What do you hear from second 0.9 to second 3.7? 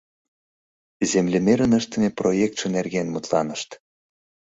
Землемерын ыштыме проектше нерген мутланышт.